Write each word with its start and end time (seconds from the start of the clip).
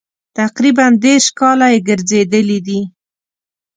تقریبا 0.37 0.85
دېرش 1.03 1.25
کاله 1.39 1.67
یې 1.73 1.79
ګرځېدلي 1.87 2.59
دي. 2.67 2.79